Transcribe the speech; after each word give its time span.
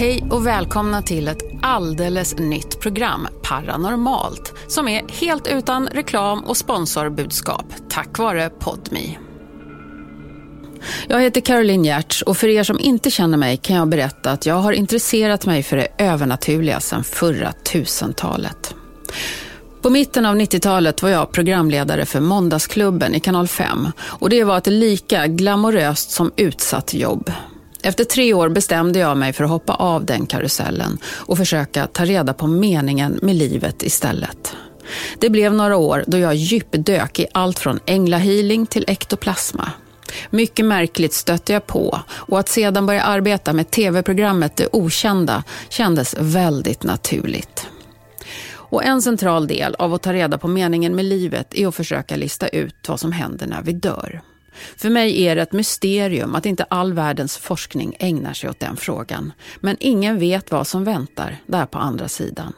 Hej 0.00 0.24
och 0.30 0.46
välkomna 0.46 1.02
till 1.02 1.28
ett 1.28 1.42
alldeles 1.62 2.38
nytt 2.38 2.80
program, 2.80 3.28
Paranormalt, 3.42 4.54
som 4.68 4.88
är 4.88 5.08
helt 5.08 5.48
utan 5.48 5.86
reklam 5.86 6.44
och 6.44 6.56
sponsorbudskap, 6.56 7.64
tack 7.88 8.18
vare 8.18 8.50
Podmi. 8.50 9.18
Jag 11.08 11.20
heter 11.20 11.40
Caroline 11.40 11.84
Giertz 11.84 12.22
och 12.22 12.36
för 12.36 12.48
er 12.48 12.62
som 12.62 12.80
inte 12.80 13.10
känner 13.10 13.38
mig 13.38 13.56
kan 13.56 13.76
jag 13.76 13.88
berätta 13.88 14.30
att 14.30 14.46
jag 14.46 14.54
har 14.54 14.72
intresserat 14.72 15.46
mig 15.46 15.62
för 15.62 15.76
det 15.76 15.88
övernaturliga 15.98 16.80
sedan 16.80 17.04
förra 17.04 17.52
tusentalet. 17.52 18.74
På 19.82 19.90
mitten 19.90 20.26
av 20.26 20.36
90-talet 20.36 21.02
var 21.02 21.10
jag 21.10 21.32
programledare 21.32 22.06
för 22.06 22.20
Måndagsklubben 22.20 23.14
i 23.14 23.20
Kanal 23.20 23.48
5 23.48 23.88
och 24.02 24.30
det 24.30 24.44
var 24.44 24.58
ett 24.58 24.66
lika 24.66 25.26
glamoröst 25.26 26.10
som 26.10 26.32
utsatt 26.36 26.94
jobb. 26.94 27.32
Efter 27.82 28.04
tre 28.04 28.34
år 28.34 28.48
bestämde 28.48 28.98
jag 28.98 29.16
mig 29.16 29.32
för 29.32 29.44
att 29.44 29.50
hoppa 29.50 29.74
av 29.74 30.04
den 30.04 30.26
karusellen 30.26 30.98
och 31.04 31.38
försöka 31.38 31.86
ta 31.86 32.04
reda 32.04 32.34
på 32.34 32.46
meningen 32.46 33.18
med 33.22 33.36
livet 33.36 33.82
istället. 33.82 34.56
Det 35.18 35.30
blev 35.30 35.54
några 35.54 35.76
år 35.76 36.04
då 36.06 36.18
jag 36.18 36.34
djupdök 36.34 37.18
i 37.18 37.26
allt 37.32 37.58
från 37.58 37.80
änglahealing 37.86 38.66
till 38.66 38.84
ektoplasma. 38.88 39.70
Mycket 40.30 40.64
märkligt 40.64 41.12
stötte 41.12 41.52
jag 41.52 41.66
på 41.66 42.00
och 42.10 42.38
att 42.38 42.48
sedan 42.48 42.86
börja 42.86 43.02
arbeta 43.02 43.52
med 43.52 43.70
tv-programmet 43.70 44.56
Det 44.56 44.68
Okända 44.72 45.44
kändes 45.68 46.14
väldigt 46.18 46.82
naturligt. 46.82 47.66
Och 48.52 48.84
en 48.84 49.02
central 49.02 49.46
del 49.46 49.74
av 49.74 49.94
att 49.94 50.02
ta 50.02 50.12
reda 50.12 50.38
på 50.38 50.48
meningen 50.48 50.96
med 50.96 51.04
livet 51.04 51.54
är 51.54 51.66
att 51.66 51.74
försöka 51.74 52.16
lista 52.16 52.48
ut 52.48 52.88
vad 52.88 53.00
som 53.00 53.12
händer 53.12 53.46
när 53.46 53.62
vi 53.62 53.72
dör. 53.72 54.22
För 54.76 54.90
mig 54.90 55.22
är 55.22 55.36
det 55.36 55.42
ett 55.42 55.52
mysterium 55.52 56.34
att 56.34 56.46
inte 56.46 56.64
all 56.64 56.92
världens 56.92 57.36
forskning 57.36 57.96
ägnar 57.98 58.32
sig 58.32 58.50
åt 58.50 58.60
den 58.60 58.76
frågan. 58.76 59.32
Men 59.60 59.76
ingen 59.80 60.18
vet 60.18 60.50
vad 60.50 60.66
som 60.66 60.84
väntar 60.84 61.36
där 61.46 61.66
på 61.66 61.78
andra 61.78 62.08
sidan. 62.08 62.52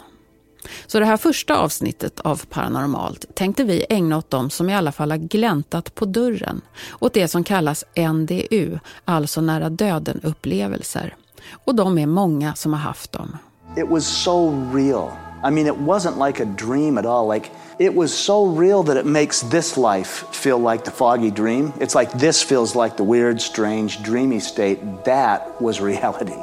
Så 0.86 0.98
det 0.98 1.06
här 1.06 1.16
första 1.16 1.56
avsnittet 1.56 2.20
av 2.20 2.46
Paranormalt 2.46 3.34
tänkte 3.34 3.64
vi 3.64 3.86
ägna 3.88 4.16
åt 4.16 4.30
dem 4.30 4.50
som 4.50 4.70
i 4.70 4.74
alla 4.74 4.92
fall 4.92 5.10
har 5.10 5.18
gläntat 5.18 5.94
på 5.94 6.04
dörren. 6.04 6.60
Åt 6.98 7.14
det 7.14 7.28
som 7.28 7.44
kallas 7.44 7.84
NDU, 7.96 8.78
alltså 9.04 9.40
nära 9.40 9.70
döden-upplevelser. 9.70 11.16
Och 11.64 11.74
de 11.74 11.98
är 11.98 12.06
många 12.06 12.54
som 12.54 12.72
har 12.72 12.80
haft 12.80 13.12
dem. 13.12 13.36
It 13.76 13.88
was 13.88 14.06
so 14.06 14.54
real. 14.74 15.31
I 15.42 15.50
mean, 15.50 15.66
it 15.66 15.76
wasn't 15.76 16.18
like 16.18 16.40
a 16.40 16.44
dream 16.44 16.98
at 16.98 17.06
all. 17.06 17.26
Like, 17.26 17.50
it 17.78 17.94
was 17.94 18.16
so 18.16 18.46
real 18.46 18.84
that 18.84 18.96
it 18.96 19.06
makes 19.06 19.40
this 19.40 19.76
life 19.76 20.28
feel 20.34 20.58
like 20.58 20.84
the 20.84 20.90
foggy 20.90 21.30
dream. 21.30 21.72
It's 21.80 21.94
like 21.94 22.12
this 22.12 22.42
feels 22.42 22.76
like 22.76 22.96
the 22.96 23.04
weird, 23.04 23.40
strange, 23.40 24.02
dreamy 24.02 24.40
state. 24.40 25.04
That 25.04 25.60
was 25.60 25.80
reality. 25.80 26.40